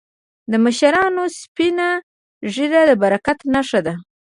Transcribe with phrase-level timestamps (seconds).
[0.51, 1.89] د مشرانو سپینه
[2.53, 3.93] ږیره د برکت نښه ده.